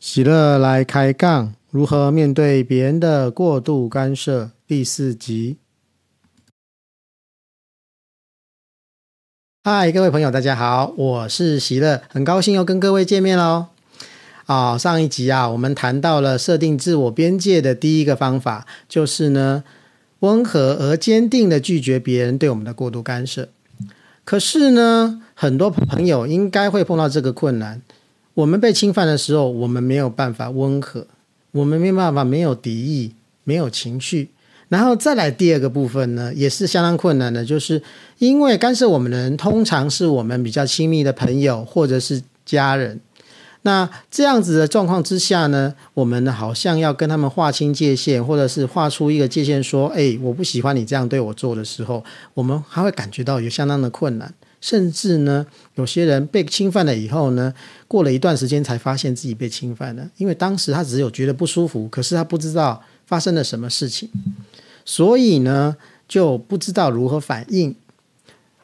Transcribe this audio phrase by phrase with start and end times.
[0.00, 4.50] 喜乐来开杠，如何面对别人的过度干涉？
[4.66, 5.58] 第四集。
[9.62, 13.66] 嗨，各位朋友，大家好，我是喜乐，很高兴又跟各位见面喽。
[14.46, 19.62] 啊，上一集啊，我们谈到了设定自我边界的第一个方法，就是呢，
[20.20, 23.50] 温和而坚定的拒绝别人对我们的过度干涉。
[24.24, 27.82] 可是呢，很多朋友应该会碰到这个困难。
[28.34, 31.06] 我们被侵犯的时候，我们没有办法温和，
[31.52, 33.12] 我们没有办法没有敌意，
[33.44, 34.30] 没有情绪。
[34.68, 37.82] 然后再来第二个部分呢，也是相当困难的，就是
[38.18, 43.00] 因为干涉我们的人通常是我们比较亲密的朋友或者是家人。
[43.62, 57.52] 那这样子的状况之下呢，我们好像要跟他们划清界限，或者是画出一个界限，说：“哎，我不喜欢你这样对我做的时候，我们还会感觉到有相当的困难。”甚至呢，有些人被侵犯了以后呢，
[57.88, 64.08] 过了一段时间才发现自己被侵犯了，因为当时他只有觉得不舒服，可是他不知道发生了什么事情，
[64.84, 65.76] 所以呢
[66.06, 67.74] 就不知道如何反应。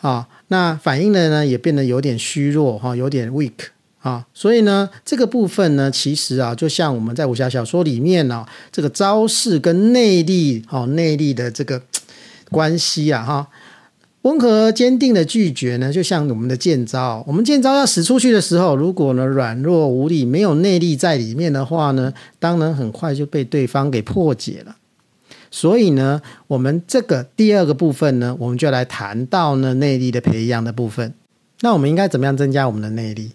[0.00, 3.52] 啊，那反应的呢也变得有点虚弱哈，有点 weak
[4.00, 11.80] 啊，所以呢这个部分呢，其实啊，就像我们在武侠小说里面呢，这个招式跟内力哦，内力的这个
[12.50, 13.46] 关系啊哈。
[14.22, 24.76] 温和坚定的拒绝呢，就像我们的剑招，我们剑招要使出去的时候，如果呢软弱无力，没有内力在里面的话呢，当然很快就被对方给破解了。
[25.50, 31.12] 所以呢，我们这个第二个部分呢，我们就来谈到呢内力的培养的部分。
[31.60, 33.32] 那我们应该怎么样增加我们的内力？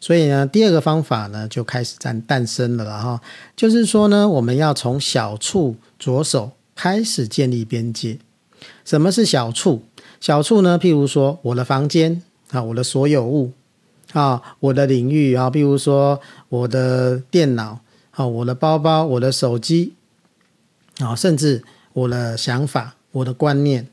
[0.00, 3.20] 所以呢，第二个方法呢就开始诞诞生了了哈，
[3.56, 8.18] 就是说呢，我们要从小处着手开始建立边界。
[8.84, 9.82] 什么是小处？
[10.20, 13.52] 小处呢，譬如说我的房间啊，我的所有物
[14.12, 17.80] 啊，我的领域啊，譬如说我的电脑
[18.12, 19.94] 啊，我的包包，我的手机
[20.98, 21.62] 啊，甚至
[21.92, 23.88] 我的想法、我的观念、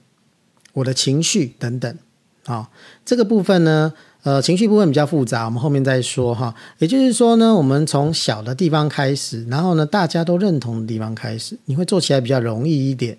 [0.73, 1.97] 我的情绪等等
[2.45, 2.69] 啊，
[3.03, 3.93] 这个部分呢，
[4.23, 6.53] 呃，情绪部分比较复杂，我们后面再说哈。
[6.77, 13.17] 也就是说呢，我们从小的地方开始，然后呢，大家都认同的地方开始，你会做起来比较容易一点。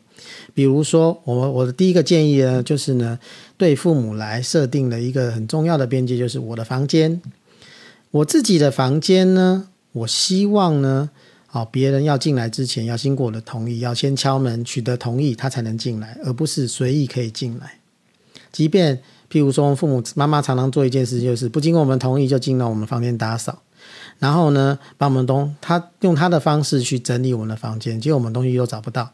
[0.54, 3.18] 比如说，我我的第一个建议呢，就是呢，
[3.56, 7.20] 对父母来设定了一个很重要的边界，就是我的房间，
[8.10, 11.10] 我自己的房间呢，我希望呢，
[11.46, 17.78] 好，别人要进来之前要经过我的同意，要先敲门取得同意，他才能进来，而不是随意可以进来。
[18.50, 18.98] 即便
[19.30, 23.62] 譬如说，父母妈妈常常做一件事，就是不经过我们同意就进到我们房间打扫，
[24.18, 29.10] 然后呢，把我们东他用他的方式去整理我们的房间，结果我们东西又找不到。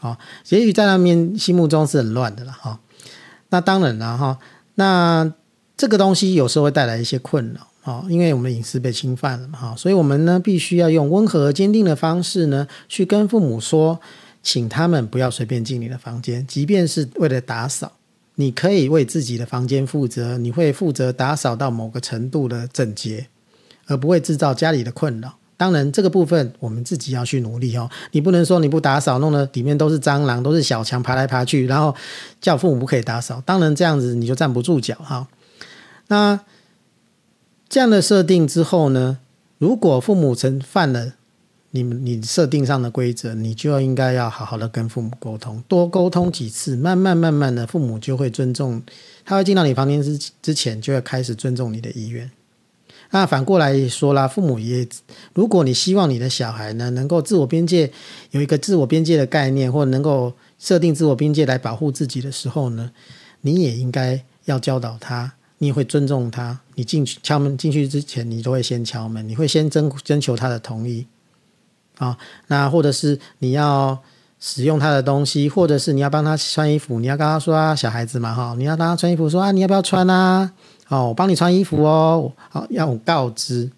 [0.00, 0.18] 好，
[0.48, 2.80] 也许在他们心目中是很乱的了哈。
[3.50, 4.38] 那当然了哈，
[4.76, 5.32] 那
[5.76, 14.00] 这个东西有时候会带来一些困扰哦，因为我们的隐私被侵犯了嘛哈，所以我们呢必须要用温和而坚定的方式呢，去跟父母说，
[14.42, 17.92] 请他们不要随便进你的房间，即便是为了打扫，
[18.36, 23.26] 你可以为自己的房间负责，你会负责打扫到某个程度的整洁，
[23.86, 25.39] 而不会制造家里的困扰。
[25.60, 27.86] 当然，这个部分我们自己要去努力哦。
[28.12, 31.94] 你不能说你不打扫，弄得里面都是蟑螂，都是小强爬来爬去，然后
[32.40, 33.42] 叫父母不可以打扫。
[33.44, 35.28] 当然这样子你就站不住脚哈。
[36.08, 36.40] 那
[37.68, 39.18] 这样的设定之后呢，
[39.58, 41.12] 如果父母曾犯了
[41.72, 48.82] 你们你设定上的规则，你就要应该要好好的跟父母沟通，多沟通几次，慢慢慢慢的，父母就会尊重，
[49.26, 52.30] 他会进到你房间之之前，就会开始尊重你的意愿。
[53.12, 54.86] 那反过来说啦，父母也，
[55.34, 57.90] 如果你希望你的小孩呢，能够自我边界，
[58.30, 62.92] 有一个自我边界的概念，或能够设定自我边界来保护自己的时候呢，
[63.40, 66.60] 你也应该要教导他，你也会尊重他。
[66.76, 71.06] 你进去敲门进去之前，你都会先敲门，你会先征征求他的同意
[71.98, 72.16] 啊。
[72.46, 73.98] 那或者是你要
[74.38, 80.52] 使用他的东西，或者是你要帮他穿衣服，你要跟他说啊，小孩子嘛哈，你要帮他穿衣服，说啊，你要不要穿啊？
[80.90, 82.32] 哦，我帮你穿衣服哦。
[82.48, 83.70] 好，要我告知，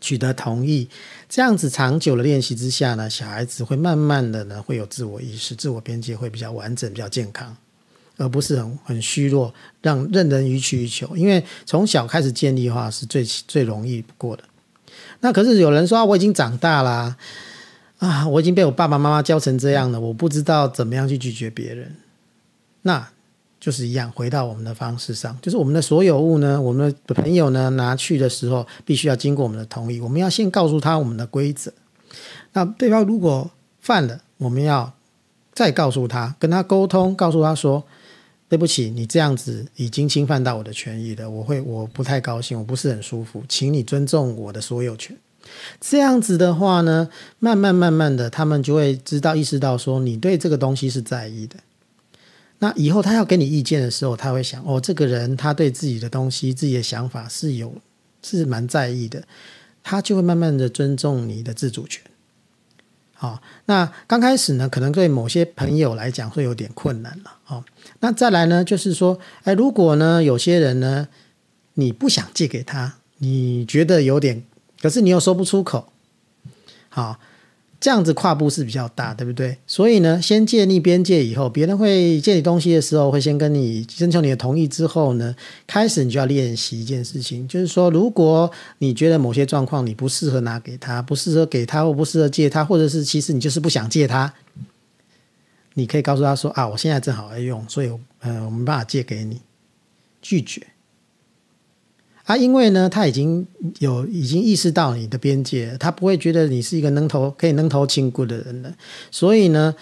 [0.00, 0.88] 取得同意，
[1.28, 7.56] 这样子长久的练习之下呢，小孩子会慢慢的呢会有自我意识，自我边界会比较完整，比较健康，
[8.16, 11.16] 而不是很很虚弱，让任人予取予求。
[11.16, 14.42] 因为从小开始建立的话是最最容易过的。
[15.20, 17.16] 那可是有人说，我已经长大啦，
[17.98, 21.94] 啊，我已经被我爸爸妈妈教成这样了，我不知道怎么样去拒绝别人。
[22.82, 23.10] 那。
[23.58, 30.00] 就是一样，回到我们的方式上，就是我们的所有物呢，我们的朋友呢拿去的时候，必须要经过我们的同意。
[30.00, 31.72] 我们要先告诉他我们的规则。
[32.52, 33.50] 那对方如果
[33.80, 34.92] 犯了，我们要
[35.52, 37.82] 再告诉他，跟他沟通，告诉他说
[38.48, 45.16] ：“对不起，你这样子已经侵犯到我的权益了，我会我不太高兴，我不是很舒服，请你尊重我的所有权。”
[45.80, 47.08] 这样子的话呢，
[47.38, 51.56] 慢慢慢慢的，他们就会知道意识到说，你对这个东西是在意的。
[52.58, 57.74] 那以后他要给你意见的时候，他会想，哦，这个人他对自己的东西、自己的想法是有
[58.22, 59.22] 是蛮在意的，
[59.82, 62.02] 他就会慢慢的尊重你的自主权。
[63.18, 67.38] 好，那刚开始呢，可能对某些朋友来讲会有点困难了。
[67.44, 67.64] 好，
[68.00, 71.08] 那再来呢，就是说，哎，如果呢，有些人呢，
[71.74, 74.42] 你不想借给他，你觉得有点。
[74.82, 75.90] 可是你又说不出口，
[76.90, 77.18] 好，
[77.78, 79.58] 这样子跨步是比较大，对不对？
[79.66, 85.36] 所以呢，先建立边界以后，别人会借你东西的时候，会先跟你征求你的同意之后呢，
[85.66, 94.32] 开始你就要练习一件事情，就是说，如果你觉得某些状况你不适合拿给他，不适合给他，或不适合借他，或者是其实你就是不想借他，
[95.74, 97.90] 你可以告诉他说啊，我现在正好在用，所以
[98.20, 99.42] 呃，我没办法借给你，
[100.22, 100.66] 拒绝。
[102.26, 103.46] 啊，因为呢，他已经
[103.78, 108.76] 有已经意识到你的边界，他不会觉得你是一个能头可以能头轻骨的人了。
[109.12, 109.72] 所以呢，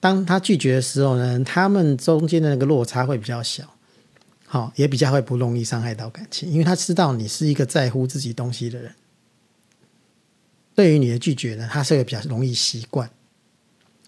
[0.00, 3.62] 当他拒绝的时候呢，他们中间的那个落差会比较小，
[4.44, 8.92] 好，也比较会不容易伤害到感情，因为他知道你是一个在乎自己东西的人。
[10.74, 13.08] 对于你的拒绝呢，他是会比较容易习惯，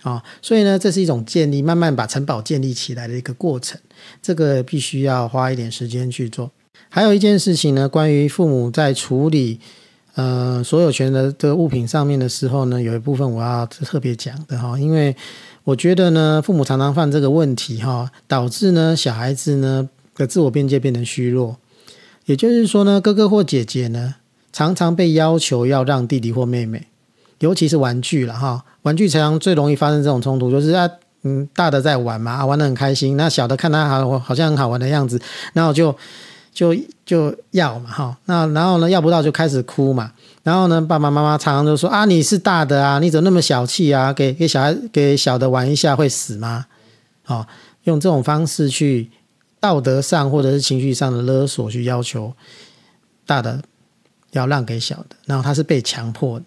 [0.03, 3.81] 啊，所以呢，这是一种建立，慢慢把城堡建立起来的一个过程，
[4.21, 6.51] 这个必须要花一点时间去做。
[6.89, 9.61] 还有一件事情呢，关于父母在处理
[10.15, 15.15] 呃所有权的这个物品上面的时候呢，有一部分我要特别讲的哈，因为
[15.65, 21.57] 我觉得呢，父母常常犯这个问题哈，导致呢小孩子呢的自我边界变得虚弱。
[22.25, 24.15] 也就是说呢，哥哥或姐姐呢，
[24.53, 26.87] 常常被要求要让弟弟或妹妹，
[27.41, 30.89] 尤其是玩具了哈，玩具常常最容易发生这种冲突，就是啊，
[31.25, 35.21] 嗯，大的在玩嘛，玩得很开心，那小的看他好好像很好玩的样子，
[35.53, 35.95] 然后就。
[36.57, 36.75] 就
[37.05, 40.11] 就要嘛哈，那然后呢，要不到就开始哭嘛，
[40.43, 44.11] 然后呢，爸爸妈妈常常都说啊，你是大的啊，你怎么那么小气啊？
[44.11, 46.65] 给给小孩给小的玩一下会死吗？
[47.27, 47.47] 哦，
[47.85, 49.11] 用这种方式去
[49.61, 52.33] 道德上或者是情绪上的勒索去要求
[53.27, 53.61] 大的
[54.31, 56.47] 要让给小的，然后他是被强迫的，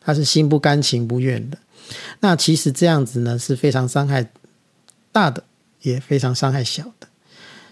[0.00, 1.58] 他是心不甘情不愿的。
[2.20, 4.30] 那其实这样子呢是非常伤害
[5.10, 5.42] 大的，
[5.82, 7.08] 也非常伤害小的。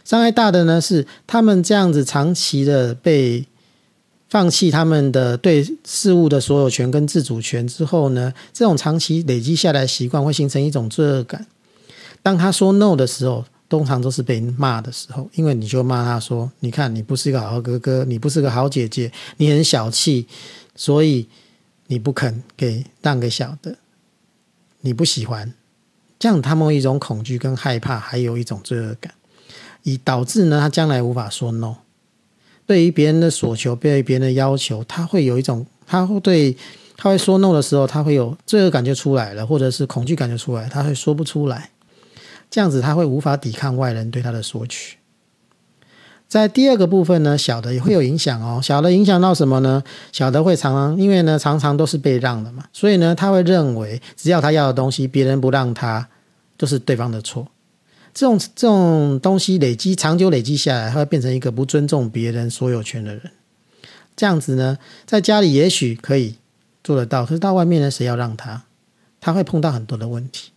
[0.07, 3.45] 伤害大的呢，是他们这样子长期的被
[4.29, 11.45] 放弃他们的对事物的所有权跟自主权之后呢，这种长期累积下来习惯会形成一种罪恶感。
[12.23, 20.29] 当他说 no 的时候，通常都是被骂的时候，因为你就骂他说：“你看，你不是一个好哥哥，你不是个好姐姐，你很小气，
[20.77, 21.27] 所以
[21.89, 23.77] 你不肯给让给小的，
[24.83, 25.53] 你不喜欢。”
[26.17, 29.13] 这样他们一种恐惧跟害怕，还有一种罪恶感。
[29.87, 31.77] 以导致呢，他将来无法说 no。
[32.67, 36.57] 对于别人的所求，对于别人的要求，他会有一种，他会对，
[36.97, 41.71] 他会说 no 的时候，他会有罪恶感就出来了，或者是恐惧感就出来，他会说不出来。
[42.51, 44.97] 这样子他会无法抵抗外人对他的索取。
[46.27, 48.61] 在第二个部分呢，小的也会有影响哦。
[48.61, 49.85] 小的影响到什么呢？
[50.11, 56.09] 小的会常常，因为呢常常都是被让的嘛，所以呢他会认为，只要他要的东西，别人不让他，
[56.59, 57.47] 就是对方的错。
[58.17, 63.31] 这种这种东西累积长久累积下来，他会变成一个不尊重别人所有权的人。
[64.17, 66.37] 这样子呢，在家里也许可以
[66.83, 68.63] 做得到，可是到外面呢，谁要让他？
[69.21, 70.53] 他会碰到很多的问题。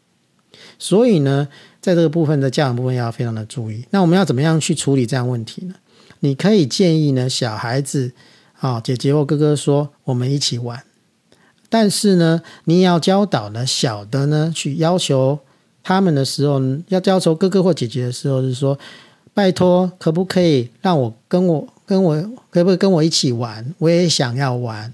[0.78, 1.50] 所以呢，
[1.82, 3.86] 在这个部分的教养部分要非常的注意。
[3.89, 5.75] 那我们要怎么样去处理这样问题呢？
[6.22, 8.13] 你可以建议呢，小孩子
[8.62, 10.82] 啊，姐姐或哥哥说，我们一起玩。
[11.68, 15.39] 但是呢，你也要教导呢，小的呢，去要求。
[15.83, 18.77] 他们的时候要要求哥哥或姐姐的时候，是说
[19.33, 22.21] ：“拜托，可不可以让我跟我跟我
[22.51, 23.74] 可不可以跟我一起玩？
[23.79, 24.93] 我也想要玩。”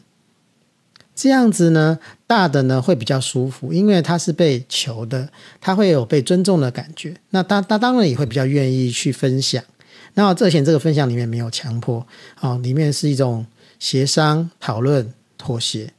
[1.15, 5.29] 这样子呢，大的呢会比较舒服，因为他是被求的，
[5.61, 7.15] 他会有被尊重的感觉。
[7.29, 9.63] 那他他当然也会比较愿意去分享。
[10.15, 12.05] 那这前这个分享里面没有强迫，
[12.41, 13.45] 哦，里面是一种
[13.79, 15.93] 协商、讨论、妥协。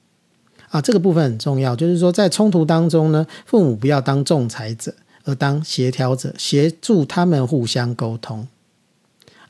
[0.76, 8.46] 啊，这个部分很重要，就是说，在冲突当中呢，父母不要当仲裁者，而当协调者，协助他们互相沟通。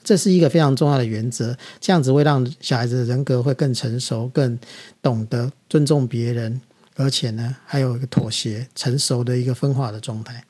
[0.04, 4.56] 这是一个非常重要的原则，这样子会让小孩子的人格会更成熟，更
[5.02, 6.60] 懂得尊重别人，
[6.94, 10.44] 而且呢，还有一个妥协、成熟的一个分化的状态。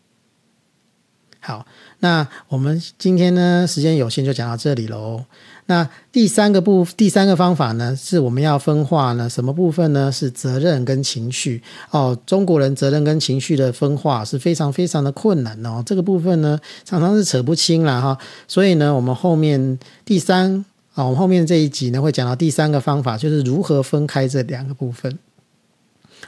[1.40, 1.66] 好，
[2.00, 5.24] 那我们今天呢，时间有限，就讲到这里喽。
[5.68, 10.12] 那第三个部第三个方法呢，是我们要分化呢，什么部分呢？
[10.12, 12.16] 是责任跟情绪哦。
[12.24, 15.82] 中国人责任跟情绪的分化是非常非常的困难哦。
[15.84, 18.16] 这个部分呢，常常是扯不清了哈。
[18.46, 25.18] 所以呢，我们后面第三啊，我们后面这一集呢会讲到第三个方法，就是如何分开这两个部分。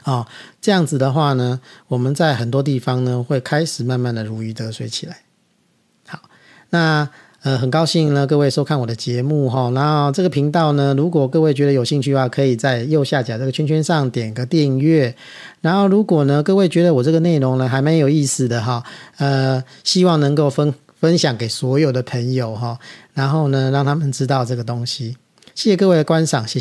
[0.03, 0.27] 啊，
[0.59, 5.21] 这样子的话呢，我们在很多地方呢会开始慢慢的如鱼得水起来。
[6.05, 6.19] 好，
[6.71, 7.09] 那。
[7.41, 9.71] 呃，很高兴呢，各位收看我的节目哈。
[9.71, 15.15] 然后这个频道呢，如果各位觉得有兴趣的话，可以在右下角这个圈圈上点个订阅。
[15.61, 18.83] 然后，如果呢，各位觉得我这个内容呢还蛮有意思的哈，
[19.17, 22.77] 呃，希望能够分分享给所有的朋友哈。
[23.13, 25.15] 然后呢，让他们知道这个东西。
[25.55, 26.57] 谢谢各位的观赏，谢谢。